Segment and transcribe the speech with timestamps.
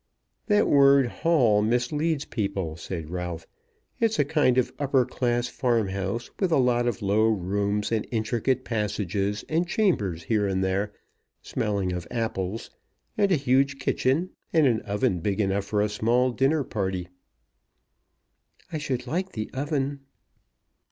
[0.47, 3.45] "That word Hall misleads people," said Ralph.
[3.99, 8.07] "It's a kind of upper class farm house with a lot of low rooms, and
[8.09, 10.91] intricate passages, and chambers here and there,
[11.43, 12.71] smelling of apples,
[13.15, 17.07] and a huge kitchen, and an oven big enough for a small dinner party."
[18.71, 19.99] "I should like the oven."